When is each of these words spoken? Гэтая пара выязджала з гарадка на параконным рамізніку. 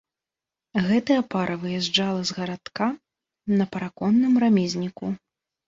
Гэтая 0.87 1.17
пара 1.33 1.57
выязджала 1.65 2.21
з 2.31 2.37
гарадка 2.39 2.87
на 3.63 3.71
параконным 3.73 4.43
рамізніку. 4.49 5.07